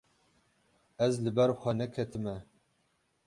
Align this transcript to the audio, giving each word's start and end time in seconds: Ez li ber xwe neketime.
Ez 1.05 1.13
li 1.23 1.31
ber 1.37 1.51
xwe 1.61 1.71
neketime. 1.77 2.35